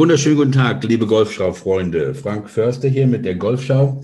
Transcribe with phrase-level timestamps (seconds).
[0.00, 2.14] Wunderschönen guten Tag, liebe Golfschau-Freunde.
[2.14, 4.02] Frank Förster hier mit der Golfschau.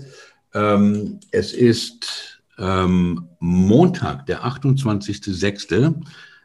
[0.53, 5.95] Ähm, es ist ähm, Montag, der 28.06.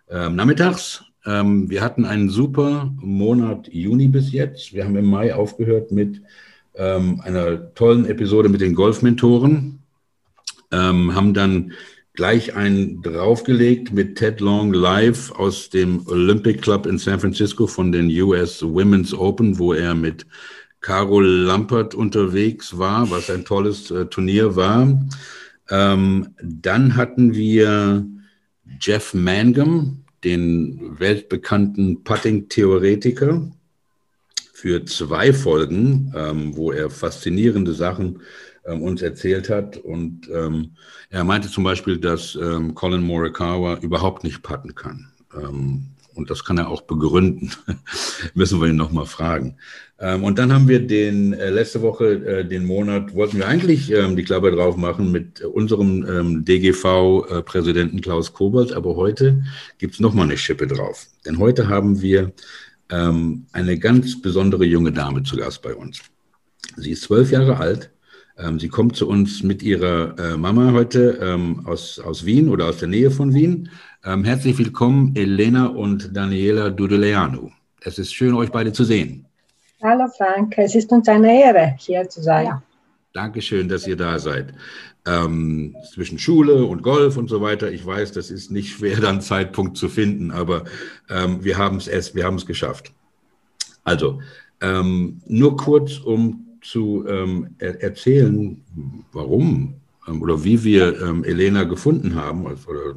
[0.09, 1.05] Ähm, nachmittags.
[1.27, 4.73] Ähm, wir hatten einen super Monat Juni bis jetzt.
[4.73, 6.23] Wir haben im Mai aufgehört mit
[6.75, 9.81] ähm, einer tollen Episode mit den Golfmentoren.
[10.71, 11.73] Ähm, haben dann
[12.15, 17.91] gleich einen draufgelegt mit Ted Long live aus dem Olympic Club in San Francisco von
[17.91, 20.27] den US Women's Open, wo er mit
[20.81, 25.01] Carol Lampert unterwegs war, was ein tolles äh, Turnier war.
[25.71, 28.05] Ähm, dann hatten wir
[28.81, 33.51] Jeff Mangum, den weltbekannten Putting-Theoretiker,
[34.63, 38.21] für zwei Folgen, ähm, wo er faszinierende Sachen
[38.65, 39.77] ähm, uns erzählt hat.
[39.77, 40.73] Und ähm,
[41.11, 45.13] er meinte zum Beispiel, dass ähm, Colin Morikawa überhaupt nicht putten kann.
[45.35, 47.51] Ähm, und das kann er auch begründen.
[48.35, 49.57] Müssen wir ihn nochmal fragen.
[49.99, 53.91] Ähm, und dann haben wir den äh, letzte Woche, äh, den Monat, wollten wir eigentlich
[53.91, 59.43] ähm, die Klappe drauf machen mit unserem DGV-Präsidenten äh, Klaus Kobold, aber heute
[59.79, 61.07] gibt es nochmal eine Schippe drauf.
[61.27, 62.33] Denn heute haben wir
[62.89, 66.03] eine ganz besondere junge Dame zu Gast bei uns.
[66.77, 67.91] Sie ist zwölf Jahre alt,
[68.39, 72.67] ähm, sie kommt zu uns mit ihrer äh, Mama heute ähm, aus, aus Wien oder
[72.67, 73.69] aus der Nähe von Wien.
[74.05, 77.51] Ähm, herzlich willkommen, Elena und Daniela Dudeleanu.
[77.83, 79.27] Es ist schön, euch beide zu sehen.
[79.83, 82.47] Hallo Frank, es ist uns eine Ehre, hier zu sein.
[82.47, 82.63] Ja.
[83.13, 84.55] Dankeschön, dass ihr da seid.
[85.07, 87.71] Ähm, zwischen Schule und Golf und so weiter.
[87.71, 90.65] Ich weiß, das ist nicht schwer, dann Zeitpunkt zu finden, aber
[91.11, 92.93] ähm, wir haben es wir haben es geschafft.
[93.85, 94.21] Also,
[94.61, 98.63] ähm, nur kurz, um zu ähm, er erzählen,
[99.13, 99.75] warum
[100.09, 102.47] ähm, oder wie wir ähm, Elena gefunden haben.
[102.47, 102.95] Also, oder,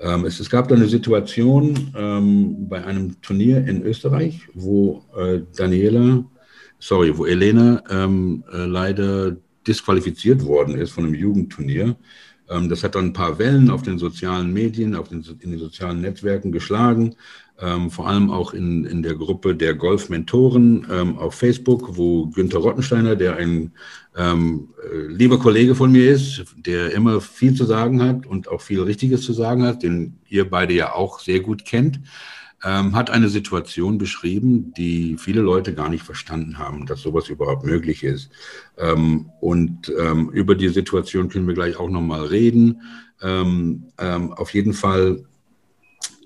[0.00, 5.40] ähm, es, es, gab da eine Situation ähm, bei einem Turnier in Österreich, wo äh,
[5.56, 6.24] Daniela,
[6.78, 9.36] sorry, wo Elena äh, leider
[9.66, 11.96] disqualifiziert worden ist von einem Jugendturnier.
[12.48, 16.00] Das hat dann ein paar Wellen auf den sozialen Medien, auf den, in den sozialen
[16.00, 17.14] Netzwerken geschlagen
[17.60, 22.58] ähm, vor allem auch in, in der Gruppe der Golf-Mentoren ähm, auf Facebook, wo Günther
[22.58, 23.72] Rottensteiner, der ein
[24.16, 28.60] ähm, äh, lieber Kollege von mir ist, der immer viel zu sagen hat und auch
[28.60, 32.00] viel Richtiges zu sagen hat, den ihr beide ja auch sehr gut kennt,
[32.64, 37.64] ähm, hat eine Situation beschrieben, die viele Leute gar nicht verstanden haben, dass sowas überhaupt
[37.64, 38.30] möglich ist.
[38.76, 42.82] Ähm, und ähm, über die Situation können wir gleich auch nochmal reden.
[43.20, 45.24] auf jeden Fall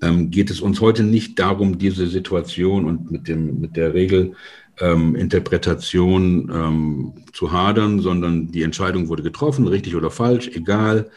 [0.02, 6.40] ähm, geht es uns heute nicht darum, diese Situation und mit, dem, mit der Regelinterpretation
[6.40, 11.08] ähm, ähm, zu hadern, sondern die Entscheidung wurde getroffen, richtig oder falsch, egal.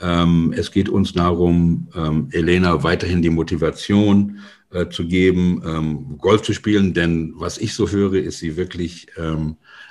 [0.00, 4.40] Ähm, es geht uns darum, ähm, Elena weiterhin die Motivation
[4.74, 9.06] äh, zu geben, ähm, Golf zu spielen, denn was ich so höre, ist sie wirklich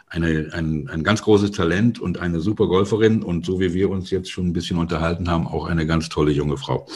[0.08, 4.12] eine, ein, ein ganz großes Talent und eine super Golferin und so wie wir uns
[4.12, 6.88] jetzt schon ein bisschen unterhalten haben, auch eine ganz tolle junge Frau.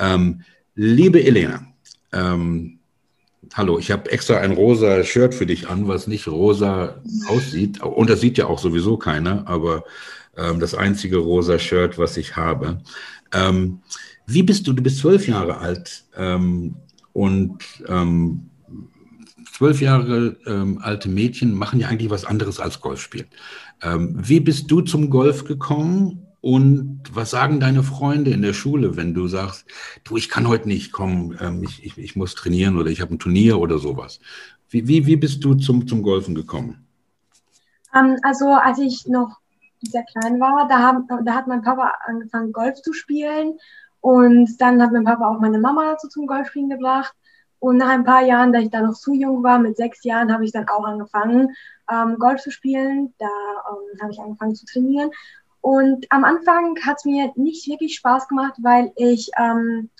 [0.00, 0.42] Ähm,
[0.78, 1.66] Liebe Elena,
[2.12, 2.80] ähm,
[3.54, 7.82] hallo, ich habe extra ein rosa Shirt für dich an, was nicht rosa aussieht.
[7.82, 9.84] Und das sieht ja auch sowieso keiner, aber
[10.36, 12.82] ähm, das einzige rosa Shirt, was ich habe.
[13.32, 13.80] Ähm,
[14.26, 14.74] wie bist du?
[14.74, 16.74] Du bist zwölf Jahre alt ähm,
[17.16, 18.50] und ähm,
[19.50, 23.28] zwölf Jahre ähm, alte Mädchen machen ja eigentlich was anderes als Golf spielen.
[23.82, 29.14] wie bist du zum Golf gekommen und was sagen deine Freunde in der Schule, wenn
[29.14, 29.66] du sagst,
[30.04, 33.14] du, ich kann heute nicht kommen, ähm, ich, ich, ich, muss trainieren oder ich habe
[33.14, 34.20] ein Turnier oder sowas?
[34.68, 36.86] Wie, wie, wie bist du zum, zum Golfen gekommen?
[37.92, 39.40] Ähm, also als ich noch
[39.80, 43.58] sehr klein war, da, haben, da hat mein Papa angefangen, Golf zu spielen.
[44.00, 47.14] Und dann hat mein Papa auch meine Mama dazu zum Golfspielen gebracht.
[47.58, 50.32] Und nach ein paar Jahren, da ich da noch zu jung war, mit sechs Jahren,
[50.32, 51.54] habe ich dann auch angefangen,
[51.90, 53.14] ähm, Golf zu spielen.
[53.18, 55.10] Da ähm, habe ich angefangen zu trainieren.
[55.60, 59.90] Und am Anfang hat es mir nicht wirklich Spaß gemacht, weil ich ähm,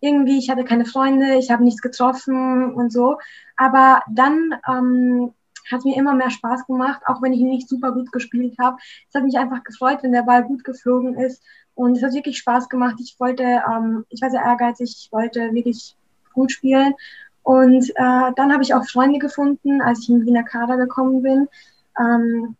[0.00, 3.18] irgendwie, ich hatte keine Freunde, ich habe nichts getroffen und so.
[3.56, 5.34] Aber dann ähm,
[5.70, 8.78] hat mir immer mehr Spaß gemacht, auch wenn ich nicht super gut gespielt habe.
[9.08, 11.42] Es hat mich einfach gefreut, wenn der Ball gut geflogen ist.
[11.80, 12.96] Und es hat wirklich Spaß gemacht.
[13.00, 15.96] Ich wollte, ähm, ich war sehr ehrgeizig, ich wollte wirklich
[16.34, 16.92] gut spielen.
[17.42, 21.48] Und äh, dann habe ich auch Freunde gefunden, als ich in Wiener Kader gekommen bin.
[21.98, 22.54] Ähm,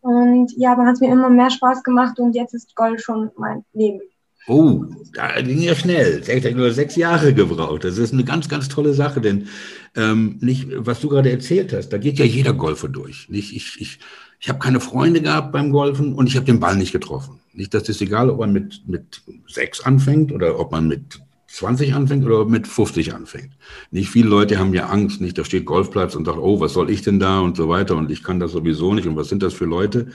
[0.00, 3.30] und ja, dann hat es mir immer mehr Spaß gemacht und jetzt ist Golf schon
[3.36, 4.00] mein Leben.
[4.48, 6.20] Oh, da ging ja schnell.
[6.20, 7.84] Hat nur sechs Jahre gebraucht.
[7.84, 9.46] Das ist eine ganz, ganz tolle Sache, denn
[9.94, 13.28] ähm, nicht, was du gerade erzählt hast, da geht ja jeder Golfer durch.
[13.28, 14.00] Nicht, ich ich,
[14.44, 17.40] ich habe keine Freunde gehabt beim Golfen und ich habe den Ball nicht getroffen.
[17.54, 21.94] Nicht, das ist egal, ob man mit, mit sechs anfängt oder ob man mit 20
[21.94, 23.54] anfängt oder mit 50 anfängt.
[23.90, 26.90] Nicht viele Leute haben ja Angst, nicht, da steht Golfplatz und sagt, oh, was soll
[26.90, 29.42] ich denn da und so weiter und ich kann das sowieso nicht und was sind
[29.42, 30.08] das für Leute?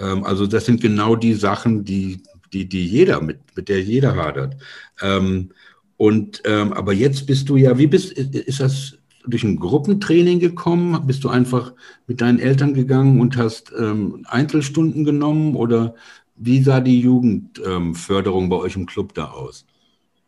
[0.00, 4.16] Ähm, also das sind genau die Sachen, die, die, die jeder, mit, mit der jeder
[4.16, 4.56] hadert.
[5.00, 5.52] Ähm,
[5.96, 8.95] und ähm, aber jetzt bist du ja, wie bist, ist das
[9.26, 11.06] durch ein Gruppentraining gekommen?
[11.06, 11.72] Bist du einfach
[12.06, 15.94] mit deinen Eltern gegangen und hast ähm, Einzelstunden genommen oder
[16.36, 19.66] wie sah die Jugendförderung ähm, bei euch im Club da aus?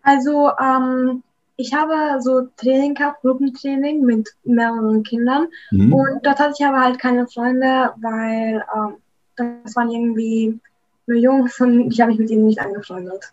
[0.02, 1.22] Also ähm,
[1.56, 5.92] ich habe so Training gehabt, Gruppentraining mit mehreren Kindern mhm.
[5.92, 8.94] und dort hatte ich aber halt keine Freunde, weil ähm,
[9.36, 10.58] das waren irgendwie
[11.06, 13.32] nur Jungs und ich habe mich mit ihnen nicht angefreundet.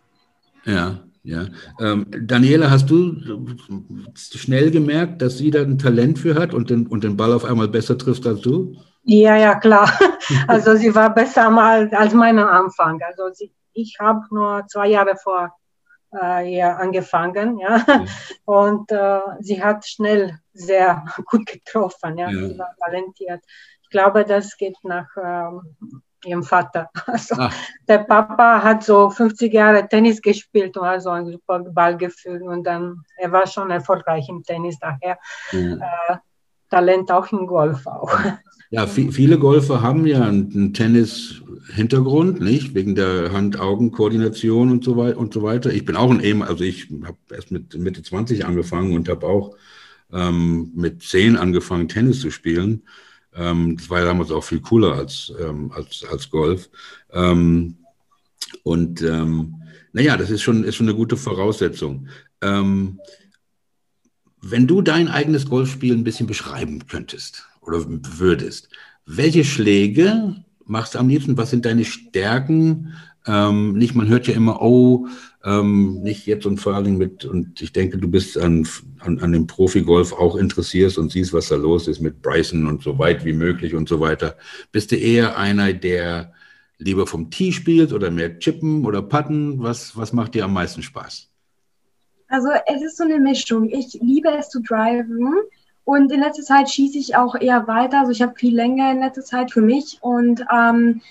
[0.65, 0.99] Ja.
[1.25, 1.47] Ja.
[1.79, 3.15] Ähm, Daniela, hast du
[4.13, 7.45] schnell gemerkt, dass sie da ein Talent für hat und den, und den Ball auf
[7.45, 8.75] einmal besser trifft als du?
[9.03, 9.89] Ja, ja, klar.
[10.47, 12.99] Also sie war besser mal als mein Anfang.
[13.07, 15.51] Also sie, ich habe nur zwei Jahre vor
[16.19, 17.83] äh, ihr angefangen, ja.
[17.87, 18.05] ja.
[18.45, 22.29] Und äh, sie hat schnell sehr gut getroffen, ja.
[22.29, 22.47] ja.
[22.47, 23.43] Sie war talentiert.
[23.83, 26.89] Ich glaube, das geht nach ähm, ihrem Vater.
[27.07, 27.51] Also ah.
[27.87, 32.63] der Papa hat so 50 Jahre Tennis gespielt und hat so ein super Ballgefühl und
[32.63, 35.17] dann er war schon erfolgreich im Tennis, daher
[35.51, 35.81] mhm.
[35.81, 36.15] äh,
[36.69, 38.11] Talent auch im Golf auch.
[38.71, 42.73] Ja, viele Golfer haben ja einen Tennis-Hintergrund, nicht?
[42.73, 45.71] Wegen der Hand-Augen-Koordination und so weiter und so weiter.
[45.71, 49.27] Ich bin auch ein eben, also ich habe erst mit Mitte 20 angefangen und habe
[49.27, 49.55] auch
[50.11, 52.83] ähm, mit 10 angefangen, Tennis zu spielen.
[53.35, 56.69] Ähm, das war ja damals auch viel cooler als, ähm, als, als Golf.
[57.11, 57.77] Ähm,
[58.63, 59.55] und ähm,
[59.93, 62.07] naja, das ist schon, ist schon eine gute Voraussetzung.
[62.41, 62.99] Ähm,
[64.41, 68.69] wenn du dein eigenes Golfspiel ein bisschen beschreiben könntest oder würdest,
[69.05, 71.37] welche Schläge machst du am liebsten?
[71.37, 72.93] Was sind deine Stärken?
[73.25, 75.07] Ähm, nicht, man hört ja immer, oh,
[75.45, 78.67] ähm, nicht jetzt und vor allen Dingen mit, und ich denke, du bist an,
[78.99, 82.81] an, an dem Profi-Golf auch interessiert und siehst, was da los ist mit Bryson und
[82.81, 84.35] so weit wie möglich und so weiter.
[84.71, 86.33] Bist du eher einer, der
[86.79, 89.61] lieber vom Tee spielt oder mehr chippen oder putten?
[89.61, 91.29] Was, was macht dir am meisten Spaß?
[92.27, 93.69] Also es ist so eine Mischung.
[93.69, 95.35] Ich liebe es zu driven
[95.83, 97.99] und in letzter Zeit schieße ich auch eher weiter.
[97.99, 101.01] Also ich habe viel länger in letzter Zeit für mich und ähm,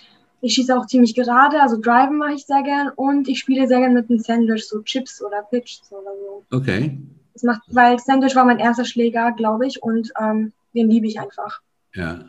[0.45, 3.81] ich schieße auch ziemlich gerade, also Driven mache ich sehr gern und ich spiele sehr
[3.81, 6.45] gern mit einem Sandwich, so Chips oder Pitch oder so.
[6.57, 6.99] Okay.
[7.33, 11.19] Das macht, weil Sandwich war mein erster Schläger, glaube ich, und ähm, den liebe ich
[11.19, 11.61] einfach.
[11.95, 12.21] Ja,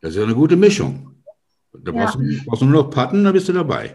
[0.00, 1.16] das ist ja eine gute Mischung.
[1.72, 2.20] Da brauchst, ja.
[2.20, 3.94] du, brauchst du nur noch Patten, dann bist du dabei.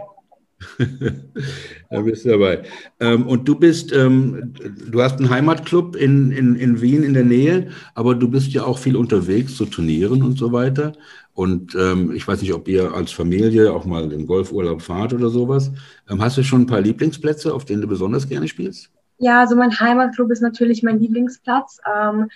[1.90, 2.64] da bist du dabei.
[3.00, 4.54] Ähm, und du bist, ähm,
[4.92, 8.64] du hast einen Heimatclub in, in, in Wien in der Nähe, aber du bist ja
[8.64, 10.94] auch viel unterwegs zu Turnieren und so weiter.
[11.34, 15.30] Und ähm, ich weiß nicht, ob ihr als Familie auch mal im Golfurlaub fahrt oder
[15.30, 15.72] sowas.
[16.10, 18.92] Ähm, hast du schon ein paar Lieblingsplätze, auf denen du besonders gerne spielst?
[19.20, 21.80] Ja, also mein Heimatclub ist natürlich mein Lieblingsplatz.
[21.86, 22.30] Ähm,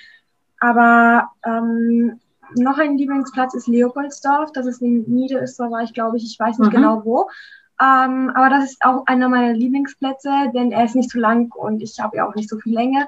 [0.59, 2.19] aber ähm,
[2.55, 4.51] noch ein Lieblingsplatz ist Leopoldsdorf.
[4.53, 6.23] Das ist in Niederösterreich, glaube ich.
[6.23, 6.75] Ich weiß nicht mhm.
[6.75, 7.27] genau wo.
[7.83, 11.81] Ähm, aber das ist auch einer meiner Lieblingsplätze, denn er ist nicht zu lang und
[11.81, 13.07] ich habe ja auch nicht so viel Länge.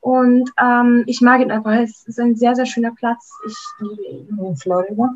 [0.00, 1.72] Und ähm, ich mag ihn einfach.
[1.72, 3.30] Es ist ein sehr, sehr schöner Platz.
[3.46, 4.38] Ich liebe ihn.
[4.38, 5.14] In Florida?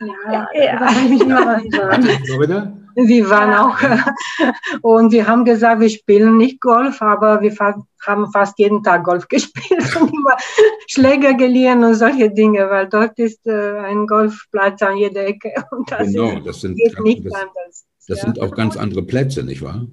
[0.00, 1.60] Ja, ja, ja.
[2.24, 2.72] Florida?
[2.96, 3.66] Wir waren ja.
[3.66, 3.78] auch
[4.82, 7.54] und wir haben gesagt, wir spielen nicht Golf, aber wir
[8.06, 10.36] haben fast jeden Tag Golf gespielt und immer
[10.88, 15.90] Schläger geliehen und solche Dinge, weil dort ist äh, ein Golfplatz an jeder Ecke und
[15.90, 17.86] das, genau, das sind, geht nicht das, anders.
[18.08, 18.24] Das ja.
[18.24, 19.86] sind auch ganz andere Plätze, nicht wahr?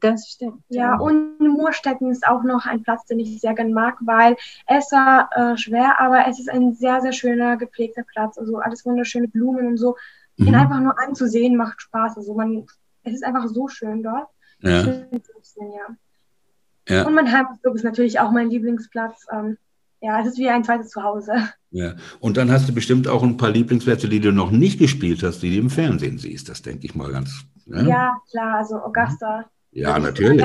[0.00, 0.62] Das stimmt.
[0.68, 4.90] Ja, und Moorstetten ist auch noch ein Platz, den ich sehr gerne mag, weil es
[4.92, 8.38] war äh, schwer, aber es ist ein sehr, sehr schöner, gepflegter Platz.
[8.38, 9.96] Also alles wunderschöne Blumen und so.
[10.36, 10.48] Mhm.
[10.48, 12.16] Ihn einfach nur anzusehen macht Spaß.
[12.16, 12.66] Also man,
[13.02, 14.28] es ist einfach so schön dort.
[14.60, 14.82] Ja.
[14.82, 16.96] Bisschen, ja.
[16.96, 17.06] ja.
[17.06, 19.26] Und mein Heimatclub ist natürlich auch mein Lieblingsplatz.
[19.30, 19.58] Ähm,
[20.04, 21.32] ja, es ist wie ein zweites Zuhause.
[21.70, 25.22] Ja, und dann hast du bestimmt auch ein paar Lieblingsplätze, die du noch nicht gespielt
[25.22, 26.50] hast, die du im Fernsehen siehst.
[26.50, 27.40] Das denke ich mal ganz.
[27.64, 29.46] Ja, ja klar, also Augusta.
[29.72, 30.44] Ja, natürlich.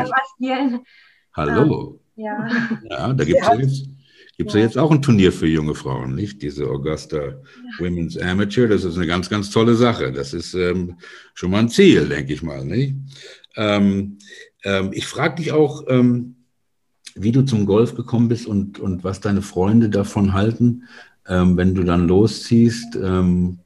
[1.35, 1.99] Hallo.
[2.15, 2.47] Ähm, ja.
[2.89, 3.55] ja, da gibt es ja.
[3.55, 3.89] jetzt,
[4.37, 4.61] gibt's ja.
[4.61, 6.41] jetzt auch ein Turnier für junge Frauen, nicht?
[6.41, 7.33] Diese Augusta ja.
[7.79, 10.13] Women's Amateur, das ist eine ganz, ganz tolle Sache.
[10.13, 10.97] Das ist ähm,
[11.33, 12.95] schon mal ein Ziel, denke ich mal, nicht?
[13.57, 14.19] Ähm,
[14.63, 16.38] ähm, ich frage dich auch, ähm,
[17.21, 20.83] wie du zum Golf gekommen bist und, und was deine Freunde davon halten,
[21.27, 22.95] ähm, wenn du dann losziehst.
[22.95, 23.59] Ähm,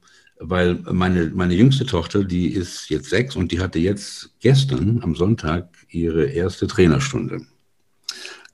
[0.45, 5.15] weil meine, meine jüngste Tochter, die ist jetzt sechs und die hatte jetzt gestern am
[5.15, 7.41] Sonntag ihre erste Trainerstunde.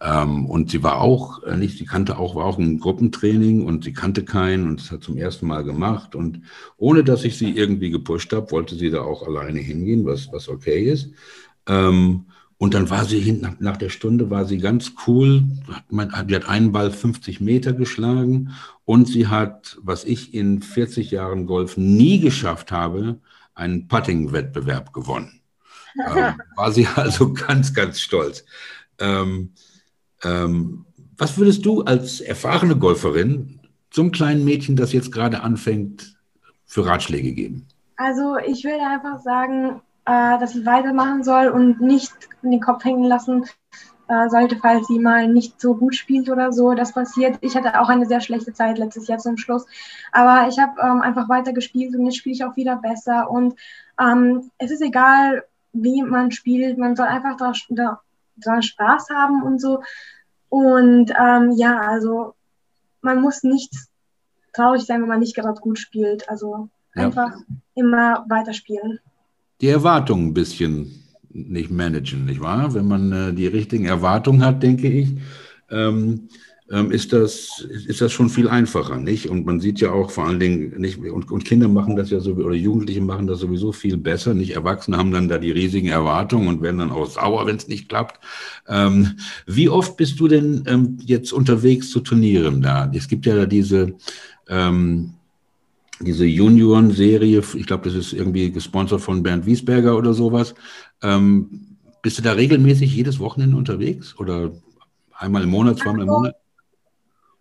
[0.01, 3.84] Ähm, und sie war auch, äh, nicht, sie kannte auch, war auch ein Gruppentraining und
[3.84, 6.15] sie kannte keinen und es hat zum ersten Mal gemacht.
[6.15, 6.41] Und
[6.77, 10.48] ohne dass ich sie irgendwie gepusht habe, wollte sie da auch alleine hingehen, was, was
[10.48, 11.10] okay ist.
[11.68, 12.25] Ähm,
[12.60, 15.44] Und dann war sie hinten, nach der Stunde war sie ganz cool.
[15.89, 18.51] Die hat einen Ball 50 Meter geschlagen
[18.84, 23.22] und sie hat, was ich in 40 Jahren Golf nie geschafft habe,
[23.56, 25.39] einen Putting-Wettbewerb gewonnen.
[26.16, 28.44] ähm, war sie also ganz, ganz stolz.
[29.00, 29.54] Ähm,
[30.24, 30.86] ähm,
[31.18, 36.18] was würdest du als erfahrene Golferin zum kleinen Mädchen, das jetzt gerade anfängt,
[36.66, 37.68] für Ratschläge geben?
[37.96, 42.84] Also ich würde einfach sagen, äh, dass sie weitermachen soll und nicht in den Kopf
[42.84, 43.46] hängen lassen
[44.08, 46.74] äh, sollte, falls sie mal nicht so gut spielt oder so.
[46.74, 47.38] Das passiert.
[47.42, 49.68] Ich hatte auch eine sehr schlechte Zeit letztes Jahr zum Schluss.
[50.12, 53.30] Aber ich habe ähm, einfach weiter gespielt und jetzt spiele ich auch wieder besser.
[53.30, 53.54] Und
[54.00, 56.80] ähm, es ist egal, wie man spielt.
[56.80, 59.84] Man soll einfach da, Spaß haben und so.
[60.50, 62.34] Und ähm, ja, also
[63.01, 63.75] man muss nicht
[64.54, 66.28] traurig sein, wenn man nicht gerade gut spielt.
[66.30, 67.06] Also ja.
[67.06, 67.38] einfach
[67.75, 69.00] immer weiterspielen.
[69.62, 72.74] Die Erwartungen ein bisschen nicht managen, nicht wahr?
[72.74, 75.10] Wenn man äh, die richtigen Erwartungen hat, denke ich,
[75.70, 76.30] ähm,
[76.72, 79.28] ähm, ist, das, ist das schon viel einfacher, nicht?
[79.30, 82.20] Und man sieht ja auch vor allen Dingen, nicht, und, und Kinder machen das ja
[82.20, 84.51] so, oder Jugendliche machen das sowieso viel besser, nicht?
[84.51, 87.89] Erwachsene haben dann da die riesigen Erwartungen und werden dann auch sauer, wenn es nicht
[87.89, 88.20] klappt.
[88.68, 92.92] Ähm, wie oft bist du denn ähm, jetzt unterwegs zu Turnieren da?
[92.94, 93.96] Es gibt ja diese,
[94.48, 95.13] ähm,
[96.00, 100.56] diese Junioren-Serie, ich glaube, das ist irgendwie gesponsert von Bernd Wiesberger oder sowas.
[101.01, 104.51] Ähm, bist du da regelmäßig jedes Wochenende unterwegs oder
[105.13, 106.36] einmal im Monat, zweimal im Monat?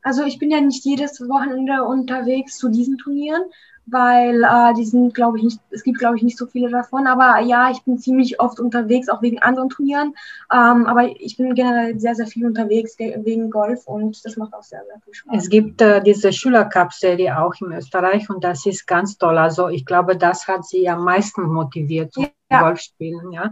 [0.02, 3.42] Also ich bin ja nicht jedes Wochenende unterwegs zu diesen Turnieren,
[3.90, 7.06] weil äh, die sind, glaube ich, nicht, es gibt, glaube ich, nicht so viele davon.
[7.06, 10.14] Aber ja, ich bin ziemlich oft unterwegs, auch wegen anderen Turnieren.
[10.52, 14.62] Ähm, aber ich bin generell sehr, sehr viel unterwegs wegen Golf und das macht auch
[14.62, 15.36] sehr, sehr viel Spaß.
[15.36, 19.38] Es gibt äh, diese Schülercup-Serie auch in Österreich und das ist ganz toll.
[19.38, 22.62] Also ich glaube, das hat sie am meisten motiviert zum ja.
[22.62, 23.50] Golfspielen, ja,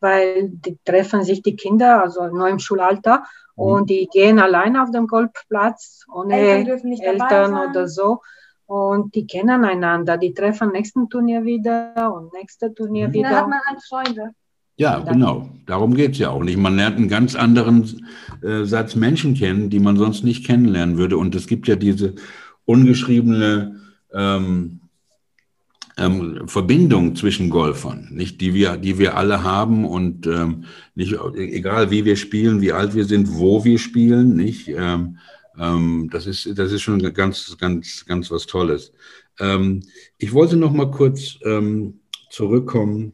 [0.00, 3.24] weil die treffen sich die Kinder, also nur im Schulalter
[3.56, 3.62] mhm.
[3.62, 8.22] und die gehen allein auf dem Golfplatz ohne Eltern, Eltern oder so.
[8.68, 13.12] Und die kennen einander, die treffen nächsten Turnier wieder und nächste Turnier mhm.
[13.14, 13.30] wieder.
[13.30, 14.34] Da hat man halt Freunde.
[14.76, 15.48] Ja, genau.
[15.64, 16.58] Darum geht es ja auch nicht.
[16.58, 18.06] Man lernt einen ganz anderen
[18.42, 21.16] äh, Satz Menschen kennen, die man sonst nicht kennenlernen würde.
[21.16, 22.14] Und es gibt ja diese
[22.66, 23.80] ungeschriebene
[24.12, 24.80] ähm,
[25.96, 31.90] ähm, Verbindung zwischen Golfern, nicht die wir, die wir alle haben und ähm, nicht egal
[31.90, 34.68] wie wir spielen, wie alt wir sind, wo wir spielen, nicht.
[34.68, 35.16] Ähm,
[35.58, 38.92] ähm, das, ist, das ist schon ganz, ganz, ganz was Tolles.
[39.38, 39.82] Ähm,
[40.18, 42.00] ich wollte noch mal kurz ähm,
[42.30, 43.12] zurückkommen.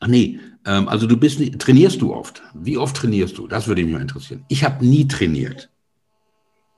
[0.00, 2.42] Ach nee, ähm, also du bist, trainierst du oft?
[2.54, 3.46] Wie oft trainierst du?
[3.46, 4.44] Das würde mich mal interessieren.
[4.48, 5.70] Ich habe nie trainiert.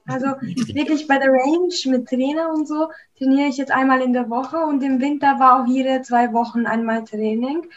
[0.07, 4.29] Also wirklich bei der Range mit Trainer und so trainiere ich jetzt einmal in der
[4.31, 7.69] Woche und im Winter war auch jede zwei Wochen einmal Training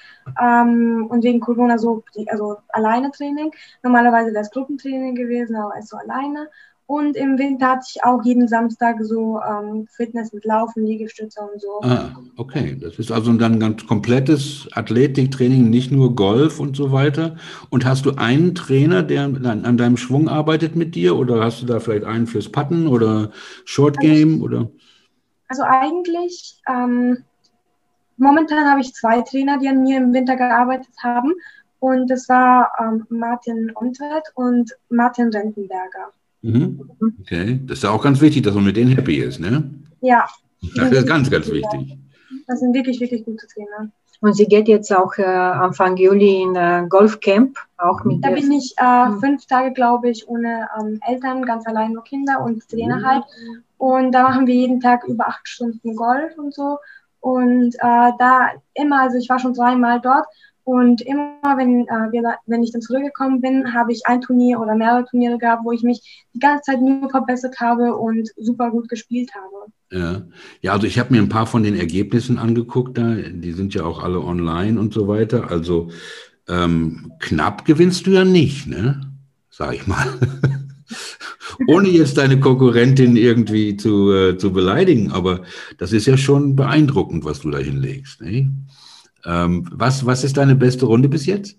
[0.42, 3.52] ähm, und wegen Corona so also alleine Training.
[3.84, 6.50] Normalerweise wäre es Gruppentraining gewesen, aber so alleine
[6.88, 11.60] und im Winter hatte ich auch jeden Samstag so ähm, Fitness mit Laufen, Liegestütze und
[11.60, 11.82] so.
[11.82, 12.78] Ah, okay.
[12.80, 17.38] Das ist also dann ein ganz komplettes Athletiktraining, nicht nur Golf und so weiter.
[17.72, 21.16] Und hast du einen Trainer, der an, deinem Schwung arbeitet mit dir?
[21.16, 23.32] Oder hast du da vielleicht einen fürs Putten oder
[23.64, 24.34] Short also Game?
[24.34, 24.72] Also, oder?
[25.48, 27.24] also eigentlich, ähm,
[28.18, 31.34] momentan habe ich zwei Trainer, die an mir im Winter gearbeitet haben.
[31.80, 36.12] Und das war ähm, Martin Ontwert und Martin Rentenberger.
[36.46, 36.92] Mhm.
[37.22, 39.68] Okay, das ist ja auch ganz wichtig, dass man mit denen happy ist, ne?
[40.02, 40.28] Ja.
[40.76, 41.98] Das ist ganz, ganz wichtig.
[42.48, 43.90] Das sind wirklich, wirklich gute Trainer.
[44.22, 48.52] Und sie geht jetzt auch äh, Anfang Juli in äh, Golfcamp, auch mit Da bin
[48.52, 49.20] ich äh, mhm.
[49.20, 53.24] fünf Tage, glaube ich, ohne ähm, Eltern, ganz allein nur Kinder und Trainer halt.
[53.78, 56.78] Und da machen wir jeden Tag über acht Stunden Golf und so.
[57.20, 60.28] Und äh, da immer, also ich war schon dreimal dort
[60.66, 64.76] und immer, wenn, äh, wir, wenn ich dann zurückgekommen bin, habe ich ein Turnier oder
[64.76, 68.90] mehrere Turniere gehabt, wo ich mich die ganze Zeit nur verbessert habe und super gut
[68.90, 69.72] gespielt habe.
[69.92, 70.24] Ja,
[70.62, 73.84] ja also ich habe mir ein paar von den Ergebnissen angeguckt, da, die sind ja
[73.84, 75.52] auch alle online und so weiter.
[75.52, 75.92] Also
[76.48, 79.02] ähm, knapp gewinnst du ja nicht, ne?
[79.52, 80.08] Sag ich mal.
[81.68, 85.44] Ohne jetzt deine Konkurrentin irgendwie zu, äh, zu beleidigen, aber
[85.78, 88.22] das ist ja schon beeindruckend, was du da hinlegst.
[88.22, 88.52] Ne?
[89.26, 91.58] Ähm, was, was ist deine beste Runde bis jetzt?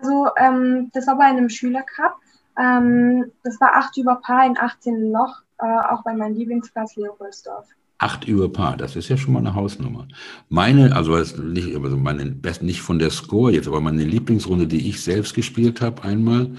[0.00, 2.16] Also, ähm, das war bei einem Schülercup.
[2.58, 7.66] Ähm, das war 8 über Paar in 18 Loch, äh, auch bei meinem Lieblingsplatz Leopoldsdorf.
[7.98, 10.06] 8 über Paar, das ist ja schon mal eine Hausnummer.
[10.48, 14.88] Meine, also nicht, also meine besten nicht von der Score jetzt, aber meine Lieblingsrunde, die
[14.88, 16.50] ich selbst gespielt habe, einmal,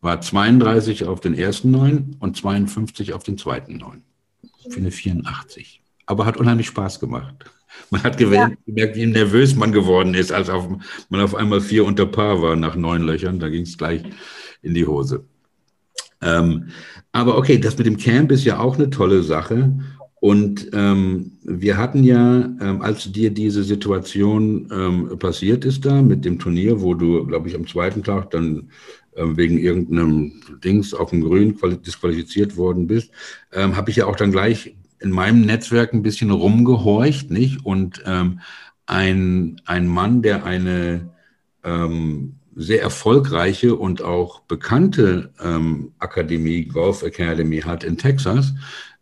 [0.00, 4.02] war 32 auf den ersten neun und 52 auf den zweiten neun.
[4.70, 5.82] Für eine 84.
[6.06, 7.44] Aber hat unheimlich Spaß gemacht.
[7.90, 8.94] Man hat gemerkt, ja.
[8.94, 10.68] wie nervös man geworden ist, als auf,
[11.08, 13.38] man auf einmal vier unter Paar war nach neun Löchern.
[13.38, 14.02] Da ging es gleich
[14.62, 15.24] in die Hose.
[16.22, 16.68] Ähm,
[17.12, 19.72] aber okay, das mit dem Camp ist ja auch eine tolle Sache.
[20.18, 26.24] Und ähm, wir hatten ja, ähm, als dir diese Situation ähm, passiert ist da mit
[26.24, 28.70] dem Turnier, wo du, glaube ich, am zweiten Tag dann
[29.14, 30.32] ähm, wegen irgendeinem
[30.64, 33.10] Dings auf dem Grün disqualifiziert worden bist,
[33.52, 37.64] ähm, habe ich ja auch dann gleich in meinem Netzwerk ein bisschen rumgehorcht, nicht?
[37.64, 38.40] Und ähm,
[38.86, 41.10] ein, ein Mann, der eine
[41.64, 48.54] ähm, sehr erfolgreiche und auch bekannte ähm, Akademie, Golf Academy hat in Texas,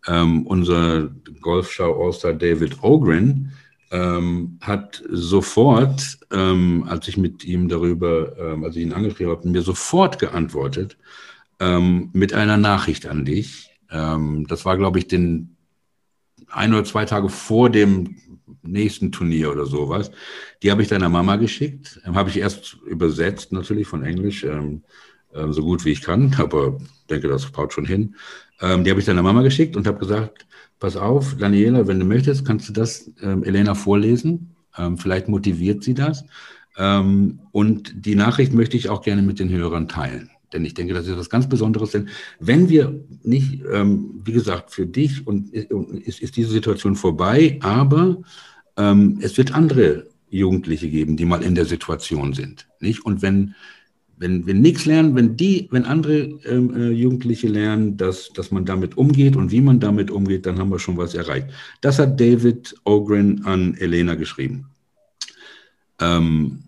[0.09, 1.11] ähm, unser
[1.41, 3.53] Golfschau All-Star David Ogren,
[3.93, 9.63] ähm, hat sofort, ähm, als ich mit ihm darüber, als ich ihn angeschrieben habe, mir
[9.63, 10.97] sofort geantwortet
[12.13, 13.71] mit einer Nachricht an dich.
[13.89, 15.54] Das war, glaube ich, den
[16.49, 18.17] ein oder zwei Tage vor dem
[18.63, 20.11] nächsten Turnier oder sowas.
[20.63, 22.01] Die habe ich deiner Mama geschickt.
[22.05, 24.83] Ähm, habe ich erst übersetzt, natürlich von Englisch, ähm,
[25.33, 26.79] äh, so gut wie ich kann, aber
[27.11, 28.17] denke, das haut schon hin.
[28.61, 30.47] Ähm, die habe ich deiner Mama geschickt und habe gesagt,
[30.79, 34.55] pass auf, Daniela, wenn du möchtest, kannst du das ähm, Elena vorlesen.
[34.77, 36.25] Ähm, vielleicht motiviert sie das.
[36.77, 40.31] Ähm, und die Nachricht möchte ich auch gerne mit den Hörern teilen.
[40.55, 41.91] Denn ich denke, das ist etwas ganz Besonderes.
[41.91, 42.09] Denn
[42.39, 47.59] wenn wir nicht, ähm, wie gesagt, für dich und, und ist, ist, diese Situation vorbei,
[47.61, 48.23] aber
[48.77, 52.67] ähm, es wird andere Jugendliche geben, die mal in der Situation sind.
[52.81, 53.05] Nicht?
[53.05, 53.55] Und wenn,
[54.17, 58.65] wenn wir nichts lernen, wenn die, wenn andere ähm, äh, Jugendliche lernen, dass, dass man
[58.65, 61.49] damit umgeht und wie man damit umgeht, dann haben wir schon was erreicht.
[61.81, 64.67] Das hat David Ogren an Elena geschrieben.
[66.01, 66.64] Ähm,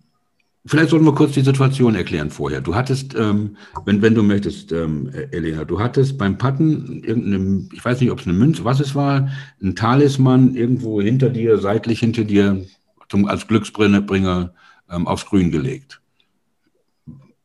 [0.67, 2.61] Vielleicht sollten wir kurz die Situation erklären vorher.
[2.61, 7.85] Du hattest, ähm, wenn, wenn du möchtest, ähm, Elena, du hattest beim Patten irgendeine, ich
[7.85, 9.29] weiß nicht, ob es eine Münze, was es war,
[9.63, 12.65] ein Talisman irgendwo hinter dir, seitlich hinter dir,
[13.09, 14.52] zum, als Glücksbringer
[14.91, 16.00] ähm, aufs Grün gelegt.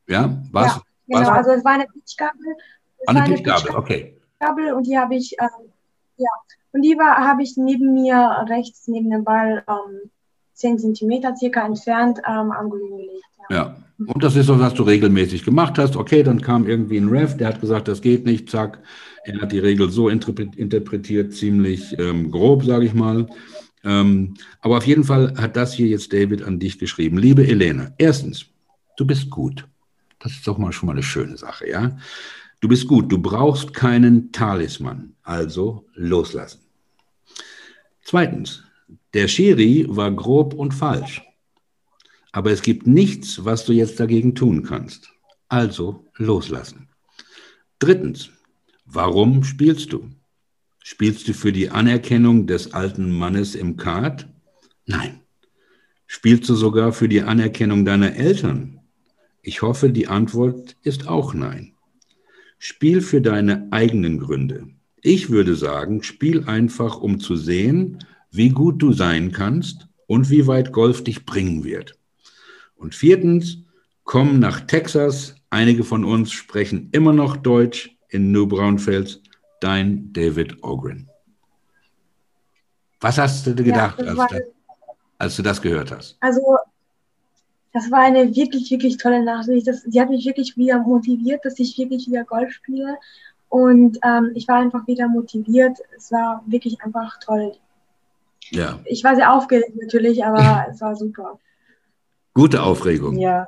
[0.07, 0.81] Ja, was?
[1.07, 1.37] Ja, genau, was?
[1.37, 2.55] also es war eine Pitchgabel.
[3.07, 4.17] Eine Pitchgabel, okay.
[4.39, 5.69] Gabel und die habe ich, ähm,
[6.17, 6.29] ja,
[6.71, 10.09] und die war, habe ich neben mir rechts, neben dem Ball, ähm,
[10.61, 13.25] 10 Zentimeter circa entfernt ähm, am Grün gelegt.
[13.49, 13.55] Ja.
[13.55, 13.75] ja.
[14.07, 15.95] Und das ist so, was du regelmäßig gemacht hast.
[15.95, 18.79] Okay, dann kam irgendwie ein Ref, der hat gesagt, das geht nicht, zack.
[19.25, 23.27] Er hat die Regel so interpretiert, ziemlich ähm, grob, sage ich mal.
[23.83, 27.17] Ähm, aber auf jeden Fall hat das hier jetzt David an dich geschrieben.
[27.17, 28.45] Liebe Elena, erstens,
[28.97, 29.67] du bist gut.
[30.19, 31.97] Das ist doch mal schon mal eine schöne Sache, ja?
[32.59, 36.59] Du bist gut, du brauchst keinen Talisman, also loslassen.
[38.03, 38.63] Zweitens,
[39.13, 41.21] der Schiri war grob und falsch.
[42.31, 45.11] Aber es gibt nichts, was du jetzt dagegen tun kannst.
[45.49, 46.87] Also loslassen.
[47.79, 48.29] Drittens,
[48.85, 50.09] warum spielst du?
[50.79, 54.27] Spielst du für die Anerkennung des alten Mannes im Kart?
[54.85, 55.21] Nein.
[56.07, 58.79] Spielst du sogar für die Anerkennung deiner Eltern?
[59.41, 61.73] Ich hoffe, die Antwort ist auch nein.
[62.59, 64.67] Spiel für deine eigenen Gründe.
[65.01, 67.99] Ich würde sagen, spiel einfach, um zu sehen,
[68.31, 71.97] wie gut du sein kannst und wie weit Golf dich bringen wird.
[72.75, 73.59] Und viertens,
[74.03, 75.35] komm nach Texas.
[75.49, 79.21] Einige von uns sprechen immer noch Deutsch in New Braunfels.
[79.59, 81.07] Dein David Ogren.
[82.99, 84.41] Was hast du gedacht, ja, als, das,
[85.17, 86.17] als, du das gehört hast?
[86.19, 86.57] Also,
[87.73, 89.67] das war eine wirklich, wirklich tolle Nachricht.
[89.67, 92.97] Das, die hat mich wirklich wieder motiviert, dass ich wirklich wieder Golf spiele.
[93.49, 95.77] Und ähm, ich war einfach wieder motiviert.
[95.95, 97.53] Es war wirklich einfach toll.
[98.51, 98.79] Ja.
[98.85, 101.39] Ich war sehr aufgeregt natürlich, aber es war super.
[102.33, 103.17] Gute Aufregung.
[103.17, 103.47] Ja.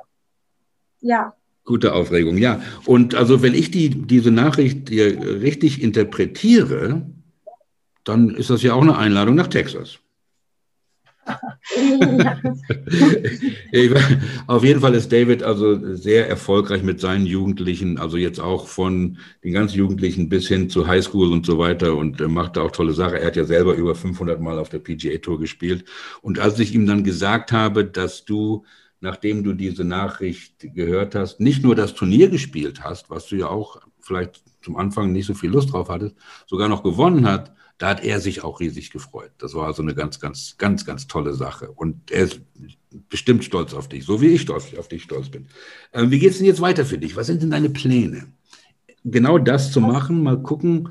[1.00, 1.34] Ja.
[1.64, 2.60] Gute Aufregung, ja.
[2.84, 7.06] Und also wenn ich die, diese Nachricht hier richtig interpretiere,
[8.04, 9.98] dann ist das ja auch eine Einladung nach Texas.
[14.46, 19.18] Auf jeden Fall ist David also sehr erfolgreich mit seinen Jugendlichen, also jetzt auch von
[19.42, 22.70] den ganz Jugendlichen bis hin zu Highschool und so weiter und äh, macht da auch
[22.70, 23.16] tolle Sachen.
[23.16, 25.84] Er hat ja selber über 500 Mal auf der PGA Tour gespielt.
[26.22, 28.64] Und als ich ihm dann gesagt habe, dass du,
[29.00, 33.48] nachdem du diese Nachricht gehört hast, nicht nur das Turnier gespielt hast, was du ja
[33.48, 37.88] auch vielleicht zum Anfang nicht so viel Lust drauf hattest, sogar noch gewonnen hat, da
[37.88, 39.32] hat er sich auch riesig gefreut.
[39.38, 41.70] Das war also eine ganz, ganz, ganz, ganz tolle Sache.
[41.72, 42.40] Und er ist
[43.08, 45.46] bestimmt stolz auf dich, so wie ich stolz, auf dich stolz bin.
[45.92, 47.16] Ähm, wie geht es denn jetzt weiter für dich?
[47.16, 48.26] Was sind denn deine Pläne?
[49.04, 50.90] Genau das zu machen, mal gucken,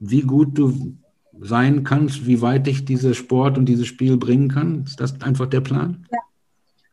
[0.00, 0.96] wie gut du
[1.38, 4.84] sein kannst, wie weit dich dieser Sport und dieses Spiel bringen kann?
[4.84, 6.06] Ist das einfach der Plan?
[6.10, 6.18] Ja.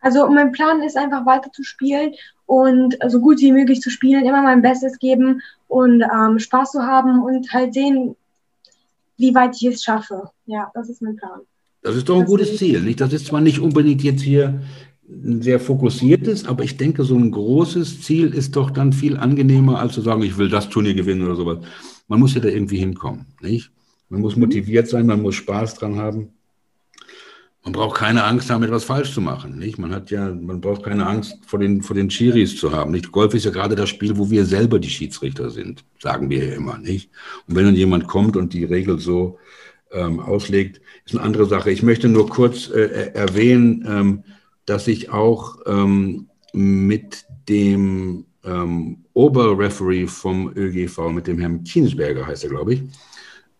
[0.03, 2.13] Also mein Plan ist einfach weiter zu spielen
[2.45, 6.83] und so gut wie möglich zu spielen, immer mein Bestes geben und ähm, Spaß zu
[6.83, 8.17] haben und halt sehen,
[9.17, 10.23] wie weit ich es schaffe.
[10.45, 11.41] Ja, das ist mein Plan.
[11.81, 12.81] Das ist doch ein gutes Ziel.
[12.81, 13.01] Nicht?
[13.01, 14.61] Das ist zwar nicht unbedingt jetzt hier
[15.07, 19.79] ein sehr fokussiertes, aber ich denke, so ein großes Ziel ist doch dann viel angenehmer,
[19.79, 21.57] als zu sagen, ich will das Turnier gewinnen oder sowas.
[22.07, 23.25] Man muss ja da irgendwie hinkommen.
[23.41, 23.71] Nicht?
[24.09, 26.29] Man muss motiviert sein, man muss Spaß dran haben.
[27.63, 29.57] Man braucht keine Angst haben, etwas falsch zu machen.
[29.57, 29.77] Nicht?
[29.77, 32.91] Man hat ja, man braucht keine Angst vor den, vor den Chiris zu haben.
[32.91, 33.11] Nicht?
[33.11, 36.55] Golf ist ja gerade das Spiel, wo wir selber die Schiedsrichter sind, sagen wir ja
[36.55, 36.77] immer.
[36.77, 37.09] Nicht?
[37.47, 39.39] Und wenn dann jemand kommt und die Regel so
[39.93, 41.71] ähm, auslegt, ist eine andere Sache.
[41.71, 44.23] Ich möchte nur kurz äh, erwähnen, ähm,
[44.65, 52.43] dass ich auch ähm, mit dem ähm, Oberreferee vom ÖGV, mit dem Herrn Kiensberger heißt
[52.43, 52.83] er, glaube ich,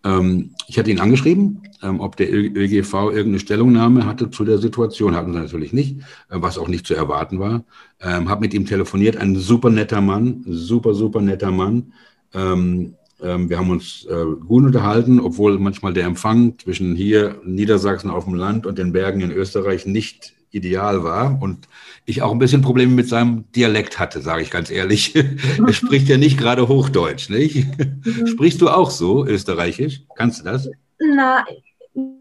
[0.04, 5.16] ähm, ich hatte ihn angeschrieben, ähm, ob der ÖGV irgendeine Stellungnahme hatte zu der Situation.
[5.16, 7.64] Hatten sie natürlich nicht, äh, was auch nicht zu erwarten war.
[8.02, 11.94] Ähm, habe mit ihm telefoniert, ein super netter Mann, super, super netter Mann.
[12.34, 18.10] Ähm, ähm, wir haben uns äh, gut unterhalten, obwohl manchmal der Empfang zwischen hier Niedersachsen
[18.10, 21.68] auf dem Land und den Bergen in Österreich nicht ideal war und
[22.06, 25.16] ich auch ein bisschen Probleme mit seinem Dialekt hatte, sage ich ganz ehrlich.
[25.66, 27.68] er spricht ja nicht gerade Hochdeutsch, nicht?
[28.06, 28.28] Mhm.
[28.28, 30.02] Sprichst du auch so österreichisch?
[30.16, 30.70] Kannst du das?
[31.00, 31.44] Na,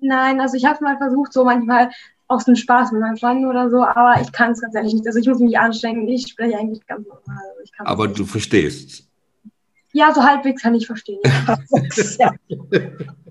[0.01, 1.91] nein, also ich habe mal versucht, so manchmal
[2.29, 5.07] aus dem Spaß mit meinem Freund oder so, aber ich kann es ganz ehrlich nicht.
[5.07, 6.09] Also ich muss mich anstrengen.
[6.09, 7.45] Ich spreche eigentlich ganz normal.
[7.61, 9.07] Also aber du verstehst.
[9.93, 11.21] Ja, so halbwegs kann ich verstehen.
[12.19, 12.33] Ja.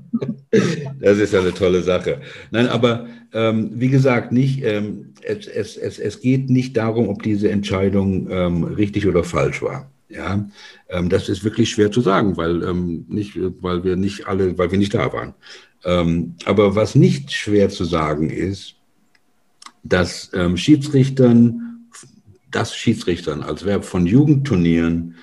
[0.99, 2.21] Das ist ja eine tolle Sache.
[2.51, 7.23] Nein, aber ähm, wie gesagt, nicht, ähm, es, es, es, es geht nicht darum, ob
[7.23, 9.89] diese Entscheidung ähm, richtig oder falsch war.
[10.09, 10.45] Ja,
[10.89, 14.69] ähm, das ist wirklich schwer zu sagen, weil ähm, nicht, weil wir nicht alle, weil
[14.71, 15.33] wir nicht da waren.
[15.85, 18.75] Ähm, aber was nicht schwer zu sagen ist,
[19.83, 21.87] dass Schiedsrichtern,
[22.51, 25.15] das Schiedsrichtern als Verb von Jugendturnieren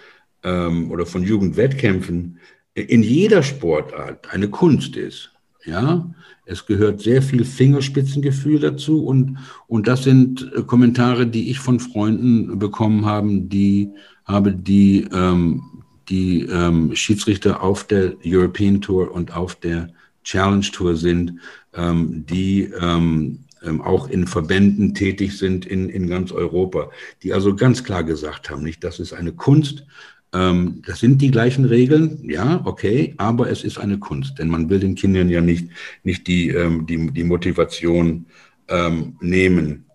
[0.43, 2.41] oder von Jugendwettkämpfen
[2.81, 5.33] in jeder Sportart eine Kunst ist.
[5.65, 6.15] Ja,
[6.47, 11.79] es gehört sehr viel Fingerspitzengefühl dazu und, und das sind äh, Kommentare, die ich von
[11.79, 13.91] Freunden bekommen habe, die
[14.25, 15.63] habe, die, ähm,
[16.09, 19.89] die ähm, Schiedsrichter auf der European Tour und auf der
[20.25, 21.35] Challenge Tour sind,
[21.75, 26.91] ähm, die ähm, ähm, auch in Verbänden tätig sind in, in ganz Europa,
[27.23, 29.85] die also ganz klar gesagt haben, nicht, das ist eine Kunst,
[30.33, 34.69] ähm, das sind die gleichen Regeln, ja, okay, aber es ist eine Kunst, denn man
[34.69, 35.69] will den Kindern ja nicht,
[36.05, 38.27] nicht die, ähm, die, die Motivation
[38.69, 39.87] ähm, nehmen.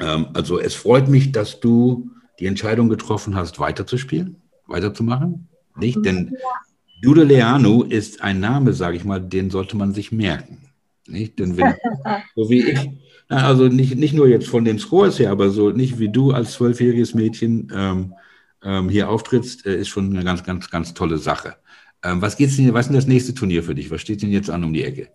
[0.00, 5.48] Ähm, also es freut mich, dass du die Entscheidung getroffen hast, weiterzuspielen, weiterzumachen.
[5.76, 6.04] Nicht?
[6.04, 6.36] Denn
[7.02, 10.70] Dude Leano ist ein Name, sage ich mal, den sollte man sich merken.
[11.06, 11.38] Nicht?
[11.38, 11.74] Denn wenn,
[12.34, 12.90] so wie ich,
[13.28, 16.52] also nicht, nicht nur jetzt von den Scores her, aber so nicht wie du als
[16.52, 18.14] zwölfjähriges Mädchen, ähm,
[18.64, 21.56] ähm, hier auftrittst, äh, ist schon eine ganz, ganz, ganz tolle Sache.
[22.02, 23.90] Ähm, was geht's denn, was ist denn das nächste Turnier für dich?
[23.90, 25.08] Was steht denn jetzt an um die Ecke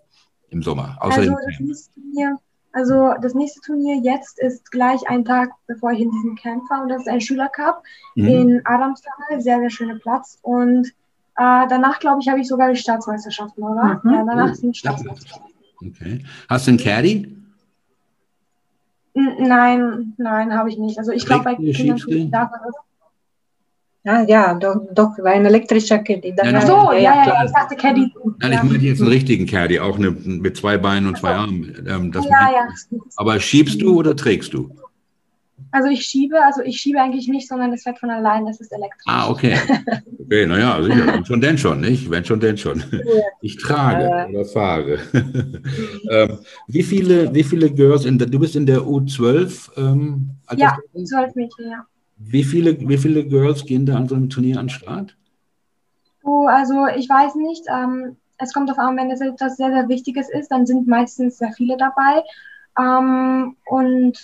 [0.50, 0.98] im Sommer?
[1.00, 2.38] also, das nächste Turnier,
[2.72, 6.84] also das nächste Turnier jetzt ist gleich ein Tag, bevor ich in diesem Camp war
[6.84, 7.84] und das ist ein Schülercup
[8.16, 8.28] mhm.
[8.28, 12.76] in Adamstal, sehr, sehr schöner Platz und äh, danach, glaube ich, habe ich sogar die
[12.76, 14.02] Staatsmeisterschaften, oder?
[14.04, 14.14] Mhm.
[14.14, 14.56] Ja, danach oh.
[14.56, 15.54] sind Staatsmeisterschaften.
[15.88, 16.26] Okay.
[16.50, 17.38] Hast du einen Caddy?
[19.14, 20.98] Nein, nein, habe ich nicht.
[20.98, 22.76] Also ich glaube, bei Kindern darf man das.
[24.06, 26.34] Ah, ja, doch, doch, ein elektrischer Caddy.
[26.38, 28.12] Nein, Ach so, ja, ja, ja, ich dachte Caddy.
[28.40, 31.86] Nein, ich meine jetzt einen richtigen Caddy, auch eine, mit zwei Beinen und zwei Armen.
[31.86, 32.68] Ähm, ja, ja.
[33.18, 34.70] Aber schiebst du oder trägst du?
[35.72, 38.72] Also ich schiebe, also ich schiebe eigentlich nicht, sondern das fährt von allein, das ist
[38.72, 39.04] elektrisch.
[39.06, 39.56] Ah, okay.
[40.20, 41.08] Okay, naja, sicher.
[41.08, 42.10] Wenn schon denn schon, nicht?
[42.10, 42.84] Wenn schon denn schon.
[43.42, 44.28] Ich trage ja.
[44.28, 45.00] oder fahre.
[46.10, 49.78] ähm, wie, viele, wie viele Girls, in der, du bist in der U12?
[49.78, 51.86] Ähm, ja, 12 Mädchen, ja.
[52.20, 55.16] Wie viele, wie viele Girls gehen da an so einem Turnier an den Start?
[56.24, 57.64] Oh, also ich weiß nicht.
[57.74, 61.38] Ähm, es kommt darauf an, wenn es etwas sehr, sehr Wichtiges ist, dann sind meistens
[61.38, 62.24] sehr viele dabei.
[62.78, 64.18] Ähm, und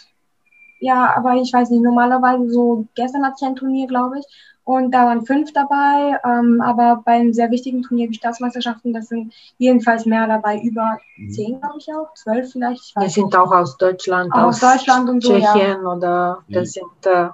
[0.79, 4.25] ja, aber ich weiß nicht, normalerweise so, gestern hatte ich ein Turnier, glaube ich,
[4.65, 9.07] und da waren fünf dabei, ähm, aber bei einem sehr wichtigen Turnier wie Staatsmeisterschaften, das
[9.07, 11.29] sind jedenfalls mehr dabei, über mhm.
[11.29, 12.95] zehn, glaube ich auch, zwölf vielleicht.
[12.99, 15.93] Die sind auch aus Deutschland, aus, aus Deutschland und Tschechien so, ja.
[15.93, 17.29] oder das sind äh,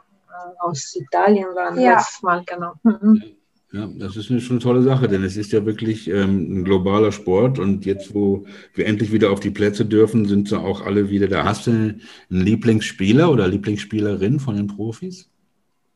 [0.60, 1.96] aus Italien waren ja.
[1.96, 2.74] das mal, genau.
[2.84, 3.24] Mhm.
[3.74, 6.66] Ja, das ist eine, schon eine tolle Sache, denn es ist ja wirklich ähm, ein
[6.66, 10.86] globaler Sport und jetzt, wo wir endlich wieder auf die Plätze dürfen, sind sie auch
[10.86, 11.46] alle wieder da.
[11.46, 15.30] Hast du einen Lieblingsspieler oder Lieblingsspielerin von den Profis?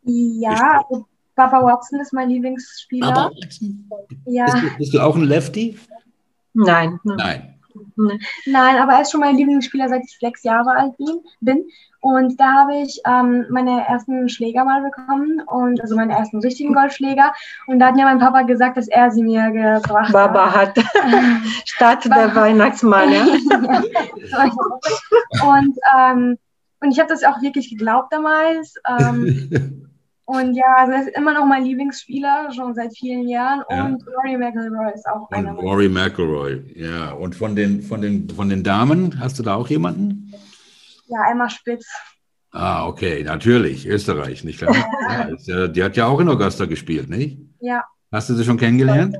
[0.03, 1.05] Ja, also
[1.35, 3.07] Baba Watson ist mein Lieblingsspieler.
[3.07, 3.89] Baba Watson?
[4.25, 4.45] Ja.
[4.45, 5.77] Bist du, bist du auch ein Lefty?
[6.53, 6.97] Nein.
[7.03, 7.55] Nein.
[8.45, 10.93] Nein, aber er ist schon mein Lieblingsspieler, seit ich sechs Jahre alt
[11.41, 11.65] bin.
[12.05, 16.71] Und da habe ich ähm, meine ersten Schläger mal bekommen und also meine ersten richtigen
[16.71, 17.33] Golfschläger.
[17.65, 20.77] Und da hat mir mein Papa gesagt, dass er sie mir gebracht Baba hat.
[21.65, 23.11] statt der Weihnachtsmann.
[23.11, 23.23] Ja.
[25.47, 26.37] und, ähm,
[26.79, 28.75] und ich habe das auch wirklich geglaubt damals.
[28.87, 29.89] Ähm,
[30.25, 33.63] und ja, also er ist immer noch mein Lieblingsspieler, schon seit vielen Jahren.
[33.71, 33.83] Ja.
[33.83, 35.53] Und Rory McIlroy ist auch und einer.
[35.53, 37.13] Rory McIlroy, ja.
[37.13, 40.31] Und von den, von, den, von den Damen, hast du da auch jemanden?
[41.07, 41.87] Ja, Emma Spitz.
[42.51, 44.75] Ah, okay, natürlich, Österreich, nicht klar?
[45.45, 47.39] ja, die hat ja auch in Augusta gespielt, nicht?
[47.59, 47.83] Ja.
[48.11, 49.17] Hast du sie schon kennengelernt?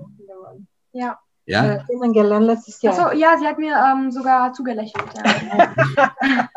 [0.94, 1.20] Ja.
[1.46, 1.76] Ja?
[1.76, 2.98] Äh, kennengelernt letztes Jahr.
[2.98, 5.06] Achso, ja, sie hat mir ähm, sogar zugelächelt.
[5.16, 5.76] Ja.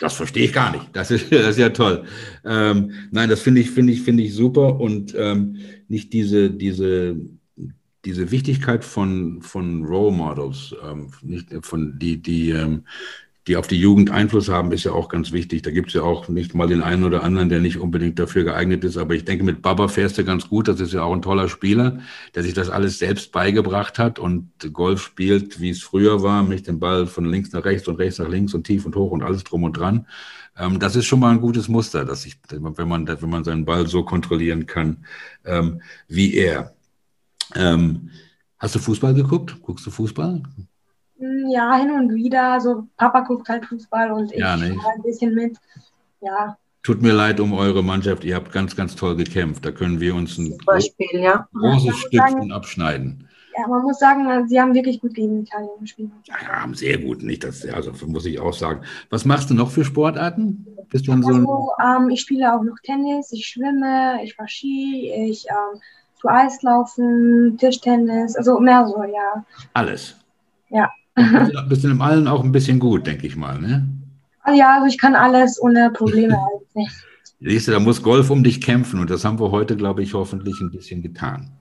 [0.00, 0.88] das verstehe ich gar nicht.
[0.94, 2.04] Das ist, das ist ja toll.
[2.44, 7.16] Ähm, nein, das finde ich, finde ich, finde ich super und ähm, nicht diese, diese,
[8.04, 12.84] diese Wichtigkeit von, von Role Models, ähm, nicht von die, die, ähm,
[13.46, 15.62] die auf die Jugend Einfluss haben, ist ja auch ganz wichtig.
[15.62, 18.44] Da gibt es ja auch nicht mal den einen oder anderen, der nicht unbedingt dafür
[18.44, 18.96] geeignet ist.
[18.96, 20.66] Aber ich denke, mit Baba fährst du ganz gut.
[20.66, 21.98] Das ist ja auch ein toller Spieler,
[22.34, 26.66] der sich das alles selbst beigebracht hat und Golf spielt, wie es früher war, mit
[26.66, 29.22] dem Ball von links nach rechts und rechts nach links und tief und hoch und
[29.22, 30.06] alles drum und dran.
[30.56, 33.66] Ähm, das ist schon mal ein gutes Muster, dass ich, wenn man, wenn man seinen
[33.66, 35.04] Ball so kontrollieren kann,
[35.44, 36.74] ähm, wie er.
[37.54, 38.10] Ähm,
[38.58, 39.60] hast du Fußball geguckt?
[39.60, 40.42] Guckst du Fußball?
[41.16, 42.52] Ja, hin und wieder.
[42.52, 45.56] Also Papa guckt halt Fußball und ich ja, ein bisschen mit.
[46.20, 46.56] Ja.
[46.82, 48.24] Tut mir leid um eure Mannschaft.
[48.24, 49.64] Ihr habt ganz, ganz toll gekämpft.
[49.64, 51.48] Da können wir uns ein Beispiel, ja.
[51.54, 53.28] großes Stückchen abschneiden.
[53.56, 56.10] Ja, man muss sagen, sie haben wirklich gut gegen Italien gespielt.
[56.24, 57.22] Ja, haben sehr gut.
[57.22, 58.80] Nicht das, also muss ich auch sagen.
[59.10, 60.66] Was machst du noch für Sportarten?
[60.90, 65.12] Bist du also, so ähm, ich spiele auch noch Tennis, ich schwimme, ich fahre Ski,
[65.28, 65.80] ich ähm,
[66.20, 69.44] tue Eislaufen, Tischtennis, also mehr so, ja.
[69.72, 70.16] Alles.
[70.70, 70.90] Ja.
[71.16, 73.88] Und bist du im Allen auch ein bisschen gut, denke ich mal, ne?
[74.52, 76.36] Ja, also ich kann alles ohne Probleme.
[77.40, 80.14] Siehst du, da muss Golf um dich kämpfen und das haben wir heute, glaube ich,
[80.14, 81.52] hoffentlich ein bisschen getan.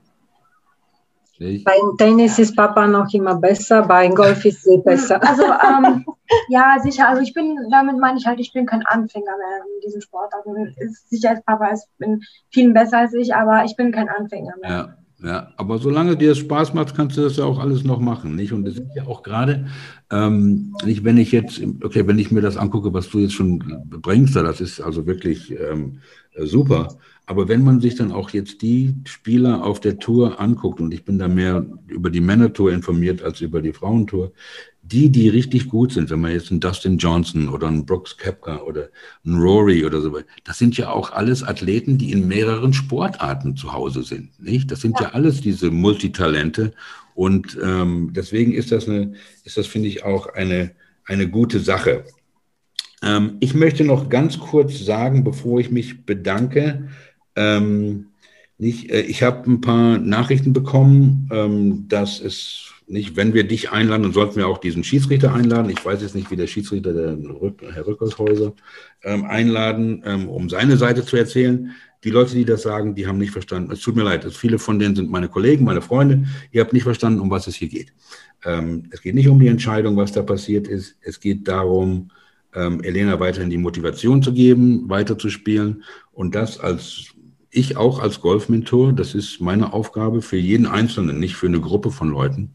[1.39, 5.19] Beim Tennis ist Papa noch immer besser, beim Golf ist sie besser.
[5.27, 6.05] Also ähm,
[6.49, 7.09] ja, sicher.
[7.09, 10.31] Also ich bin, damit meine ich halt, ich bin kein Anfänger mehr in diesem Sport.
[10.33, 14.53] Also ist, sicher Papa ist bin viel besser als ich, aber ich bin kein Anfänger
[14.61, 14.71] mehr.
[14.71, 14.97] Ja.
[15.23, 18.35] Ja, aber solange dir es Spaß macht, kannst du das ja auch alles noch machen,
[18.35, 18.51] nicht?
[18.51, 19.67] Und es ist ja auch gerade,
[20.11, 23.63] ähm, nicht wenn ich jetzt, okay, wenn ich mir das angucke, was du jetzt schon
[23.89, 25.99] bringst, das ist also wirklich ähm,
[26.37, 26.97] super.
[27.25, 31.05] Aber wenn man sich dann auch jetzt die Spieler auf der Tour anguckt, und ich
[31.05, 34.33] bin da mehr über die Männertour informiert als über die Frauentour,
[34.81, 38.57] die, die richtig gut sind, wenn man jetzt einen Dustin Johnson oder einen Brooks Kepka
[38.63, 38.89] oder
[39.25, 43.71] einen Rory oder so, das sind ja auch alles Athleten, die in mehreren Sportarten zu
[43.71, 44.69] Hause sind, nicht?
[44.69, 46.73] Das sind ja, ja alles diese Multitalente
[47.15, 49.13] und ähm, deswegen ist das eine,
[49.45, 50.71] ist das finde ich auch eine
[51.05, 52.05] eine gute Sache.
[53.01, 56.89] Ähm, ich möchte noch ganz kurz sagen, bevor ich mich bedanke,
[57.35, 58.07] ähm,
[58.57, 63.71] nicht, äh, ich habe ein paar Nachrichten bekommen, ähm, dass es nicht, wenn wir dich
[63.71, 65.69] einladen, dann sollten wir auch diesen Schiedsrichter einladen.
[65.69, 68.53] Ich weiß jetzt nicht, wie der Schiedsrichter, der Rück, Herr Rückershäuser,
[69.03, 71.71] ähm, einladen, ähm, um seine Seite zu erzählen.
[72.03, 73.71] Die Leute, die das sagen, die haben nicht verstanden.
[73.71, 76.25] Es tut mir leid, viele von denen sind meine Kollegen, meine Freunde.
[76.51, 77.93] Ihr habt nicht verstanden, um was es hier geht.
[78.43, 80.97] Ähm, es geht nicht um die Entscheidung, was da passiert ist.
[81.01, 82.11] Es geht darum,
[82.53, 87.13] ähm, Elena weiterhin die Motivation zu geben, weiterzuspielen und das als
[87.53, 91.91] ich auch als Golfmentor, das ist meine Aufgabe für jeden Einzelnen, nicht für eine Gruppe
[91.91, 92.51] von Leuten.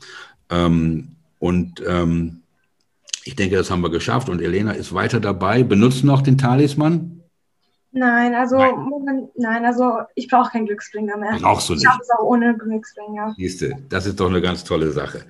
[0.50, 2.42] Ähm, und ähm,
[3.24, 4.28] ich denke, das haben wir geschafft.
[4.28, 5.62] Und Elena ist weiter dabei.
[5.62, 7.22] Benutzt noch den Talisman?
[7.90, 11.38] Nein, also nein, nein also ich brauche keinen Glücksbringer mehr.
[11.40, 11.84] Brauchst du nicht.
[11.84, 13.34] Ich habe es auch ohne Glücksbringer.
[13.36, 15.22] Siehste, das ist doch eine ganz tolle Sache.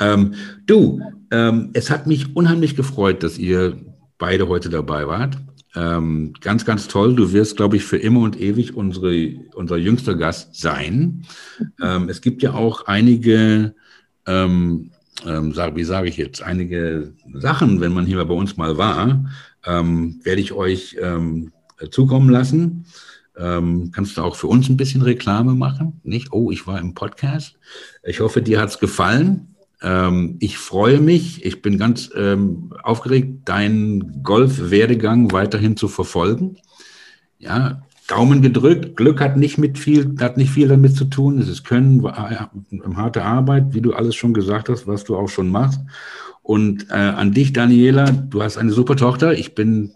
[0.00, 0.34] Ähm,
[0.66, 1.00] du,
[1.30, 3.76] ähm, es hat mich unheimlich gefreut, dass ihr
[4.16, 5.36] beide heute dabei wart.
[5.74, 7.14] Ähm, ganz, ganz toll.
[7.14, 11.26] Du wirst, glaube ich, für immer und ewig unsere, unser jüngster Gast sein.
[11.82, 13.74] Ähm, es gibt ja auch einige,
[14.26, 14.90] ähm,
[15.26, 19.26] ähm sag, wie sage ich jetzt, einige Sachen, wenn man hier bei uns mal war,
[19.66, 21.52] ähm, werde ich euch ähm,
[21.90, 22.86] zukommen lassen.
[23.36, 26.00] kannst du auch für uns ein bisschen Reklame machen?
[26.02, 26.32] Nicht?
[26.32, 27.56] Oh, ich war im Podcast.
[28.02, 29.47] Ich hoffe, dir hat es gefallen.
[29.82, 36.56] Ähm, ich freue mich, ich bin ganz ähm, aufgeregt, deinen Golf-Werdegang weiterhin zu verfolgen.
[37.38, 38.96] Ja, Daumen gedrückt.
[38.96, 41.38] Glück hat nicht mit viel, hat nicht viel damit zu tun.
[41.38, 45.28] Es ist Können, äh, harte Arbeit, wie du alles schon gesagt hast, was du auch
[45.28, 45.80] schon machst.
[46.42, 49.34] Und äh, an dich, Daniela, du hast eine super Tochter.
[49.34, 49.92] Ich bin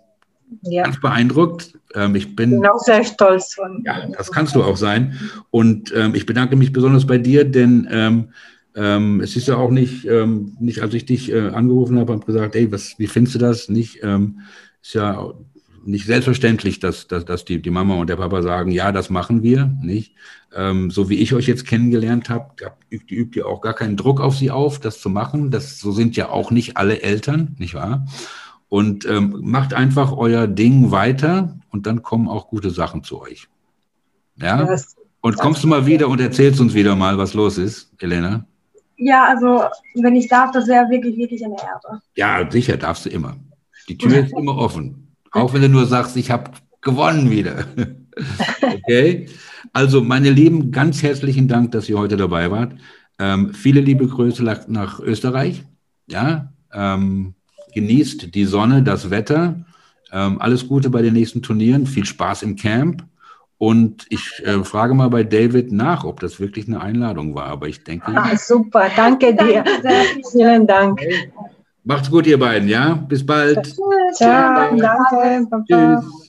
[0.60, 0.84] ja.
[0.84, 1.78] ganz beeindruckt.
[1.94, 3.82] Ähm, ich bin, bin auch sehr stolz von.
[3.84, 5.18] Ja, das kannst du auch sein.
[5.50, 8.28] Und ähm, ich bedanke mich besonders bei dir, denn ähm,
[8.74, 12.26] ähm, es ist ja auch nicht, ähm, nicht als ich dich äh, angerufen habe und
[12.26, 13.68] gesagt, ey, was, wie findest du das?
[13.68, 14.40] Nicht, ähm,
[14.80, 15.32] ist ja
[15.84, 19.42] nicht selbstverständlich, dass, dass, dass die, die Mama und der Papa sagen, ja, das machen
[19.42, 20.14] wir, nicht?
[20.54, 22.52] Ähm, so wie ich euch jetzt kennengelernt habe,
[22.90, 25.50] übt, übt ihr auch gar keinen Druck auf sie auf, das zu machen.
[25.50, 28.06] Das, so sind ja auch nicht alle Eltern, nicht wahr?
[28.68, 33.48] Und ähm, macht einfach euer Ding weiter und dann kommen auch gute Sachen zu euch.
[34.36, 34.76] Ja?
[35.20, 38.46] Und kommst du mal wieder und erzählst uns wieder mal, was los ist, Elena?
[39.04, 42.00] Ja, also wenn ich darf, das wäre wirklich, wirklich eine Ehre.
[42.16, 43.36] Ja, sicher, darfst du immer.
[43.88, 45.16] Die Tür ist immer offen.
[45.32, 47.64] Auch wenn du nur sagst, ich habe gewonnen wieder.
[48.62, 49.28] okay?
[49.72, 52.74] Also, meine Lieben, ganz herzlichen Dank, dass ihr heute dabei wart.
[53.18, 55.64] Ähm, viele liebe Grüße nach Österreich.
[56.06, 57.34] Ja, ähm,
[57.74, 59.64] genießt die Sonne, das Wetter.
[60.12, 61.86] Ähm, alles Gute bei den nächsten Turnieren.
[61.86, 63.04] Viel Spaß im Camp.
[63.62, 67.46] Und ich äh, frage mal bei David nach, ob das wirklich eine Einladung war.
[67.46, 68.10] Aber ich denke.
[68.12, 69.62] Ah, super, danke dir.
[70.32, 71.00] Vielen Dank.
[71.00, 71.32] Okay.
[71.84, 72.94] Macht's gut, ihr beiden, ja?
[72.94, 73.72] Bis bald.
[74.14, 75.46] Ciao, danke.
[75.68, 76.21] Tschüss.